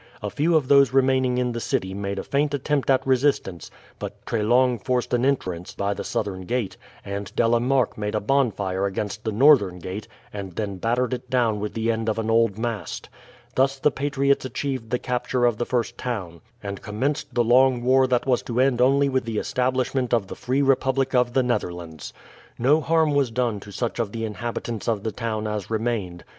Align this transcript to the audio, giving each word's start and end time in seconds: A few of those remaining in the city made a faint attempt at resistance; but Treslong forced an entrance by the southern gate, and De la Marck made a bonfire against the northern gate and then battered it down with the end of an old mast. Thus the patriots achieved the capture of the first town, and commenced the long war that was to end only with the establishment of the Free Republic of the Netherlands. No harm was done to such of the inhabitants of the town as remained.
A 0.23 0.31
few 0.31 0.55
of 0.55 0.67
those 0.67 0.93
remaining 0.93 1.37
in 1.37 1.51
the 1.51 1.59
city 1.59 1.93
made 1.93 2.17
a 2.17 2.23
faint 2.23 2.55
attempt 2.55 2.89
at 2.89 3.05
resistance; 3.05 3.69
but 3.99 4.25
Treslong 4.25 4.79
forced 4.79 5.13
an 5.13 5.23
entrance 5.23 5.75
by 5.75 5.93
the 5.93 6.03
southern 6.03 6.45
gate, 6.45 6.75
and 7.05 7.31
De 7.35 7.47
la 7.47 7.59
Marck 7.59 7.99
made 7.99 8.15
a 8.15 8.19
bonfire 8.19 8.87
against 8.87 9.23
the 9.23 9.31
northern 9.31 9.77
gate 9.77 10.07
and 10.33 10.53
then 10.55 10.77
battered 10.77 11.13
it 11.13 11.29
down 11.29 11.59
with 11.59 11.75
the 11.75 11.91
end 11.91 12.09
of 12.09 12.17
an 12.17 12.31
old 12.31 12.57
mast. 12.57 13.09
Thus 13.53 13.77
the 13.77 13.91
patriots 13.91 14.43
achieved 14.43 14.89
the 14.89 14.97
capture 14.97 15.45
of 15.45 15.57
the 15.59 15.67
first 15.67 15.99
town, 15.99 16.41
and 16.63 16.81
commenced 16.81 17.35
the 17.35 17.43
long 17.43 17.83
war 17.83 18.07
that 18.07 18.25
was 18.25 18.41
to 18.41 18.59
end 18.59 18.81
only 18.81 19.07
with 19.07 19.25
the 19.25 19.37
establishment 19.37 20.15
of 20.15 20.25
the 20.25 20.35
Free 20.35 20.63
Republic 20.63 21.13
of 21.13 21.33
the 21.33 21.43
Netherlands. 21.43 22.11
No 22.57 22.81
harm 22.81 23.13
was 23.13 23.29
done 23.29 23.59
to 23.59 23.71
such 23.71 23.99
of 23.99 24.13
the 24.13 24.25
inhabitants 24.25 24.87
of 24.87 25.03
the 25.03 25.11
town 25.11 25.45
as 25.45 25.69
remained. 25.69 26.23